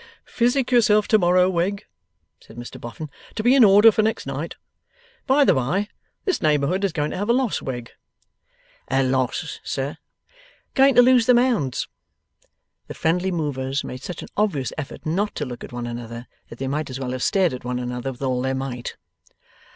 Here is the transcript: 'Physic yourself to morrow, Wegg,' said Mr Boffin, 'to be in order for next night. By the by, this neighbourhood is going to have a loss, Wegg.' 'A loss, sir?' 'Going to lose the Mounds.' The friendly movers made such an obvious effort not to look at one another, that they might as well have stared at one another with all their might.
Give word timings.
'Physic 0.25 0.71
yourself 0.71 1.07
to 1.09 1.19
morrow, 1.19 1.47
Wegg,' 1.47 1.85
said 2.39 2.57
Mr 2.57 2.81
Boffin, 2.81 3.11
'to 3.35 3.43
be 3.43 3.53
in 3.53 3.63
order 3.63 3.91
for 3.91 4.01
next 4.01 4.25
night. 4.25 4.55
By 5.27 5.45
the 5.45 5.53
by, 5.53 5.89
this 6.25 6.41
neighbourhood 6.41 6.83
is 6.83 6.91
going 6.91 7.11
to 7.11 7.17
have 7.17 7.29
a 7.29 7.33
loss, 7.33 7.61
Wegg.' 7.61 7.91
'A 8.89 9.03
loss, 9.03 9.59
sir?' 9.63 9.99
'Going 10.73 10.95
to 10.95 11.03
lose 11.03 11.27
the 11.27 11.35
Mounds.' 11.35 11.87
The 12.87 12.95
friendly 12.95 13.29
movers 13.29 13.83
made 13.83 14.01
such 14.01 14.23
an 14.23 14.29
obvious 14.35 14.73
effort 14.75 15.05
not 15.05 15.35
to 15.35 15.45
look 15.45 15.63
at 15.63 15.71
one 15.71 15.85
another, 15.85 16.25
that 16.49 16.57
they 16.57 16.67
might 16.67 16.89
as 16.89 16.99
well 16.99 17.11
have 17.11 17.21
stared 17.21 17.53
at 17.53 17.63
one 17.63 17.77
another 17.77 18.11
with 18.11 18.23
all 18.23 18.41
their 18.41 18.55
might. 18.55 18.95